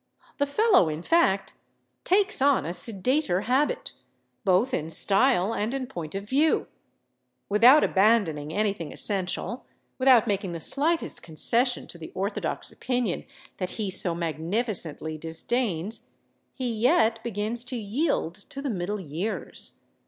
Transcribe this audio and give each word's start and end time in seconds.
The 0.39 0.47
fellow, 0.47 0.89
in 0.89 1.03
fact, 1.03 1.53
takes 2.03 2.41
on 2.41 2.65
a 2.65 2.71
sedater 2.73 3.43
habit, 3.43 3.93
both 4.43 4.73
in 4.73 4.89
style 4.89 5.53
and 5.53 5.75
in 5.75 5.85
point 5.85 6.15
of 6.15 6.27
view. 6.27 6.65
Without 7.49 7.83
abandoning 7.83 8.51
anything 8.51 8.91
essential, 8.91 9.63
without 9.99 10.25
making 10.25 10.53
the 10.53 10.59
slightest 10.59 11.21
concession 11.21 11.85
to 11.85 11.99
the 11.99 12.11
orthodox 12.15 12.71
opinion 12.71 13.25
that 13.57 13.69
he 13.77 13.91
so 13.91 14.15
magnificently 14.15 15.19
disdains, 15.19 16.09
he 16.55 16.67
yet 16.73 17.23
begins 17.23 17.63
to 17.65 17.75
yield 17.75 18.33
to 18.33 18.59
the 18.63 18.71
middle 18.71 18.99
years. 18.99 19.73